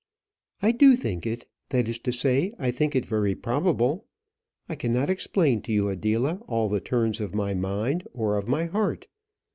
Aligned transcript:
"I 0.63 0.71
do 0.71 0.95
think 0.95 1.27
it; 1.27 1.45
that 1.69 1.87
is 1.87 1.99
to 1.99 2.11
say, 2.11 2.55
I 2.57 2.71
think 2.71 2.95
it 2.95 3.05
very 3.05 3.35
probable. 3.35 4.07
I 4.67 4.73
cannot 4.73 5.11
explain 5.11 5.61
to 5.61 5.71
you, 5.71 5.89
Adela, 5.89 6.37
all 6.47 6.69
the 6.69 6.81
turns 6.81 7.21
of 7.21 7.35
my 7.35 7.53
mind, 7.53 8.07
or 8.11 8.35
of 8.35 8.47
my 8.47 8.65
heart. 8.65 9.05